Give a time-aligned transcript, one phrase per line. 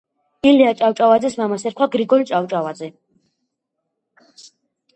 [0.51, 2.91] ილია ჭავჭავაძეს მამას ერქვა გრიგოლ ჭავჭავაძე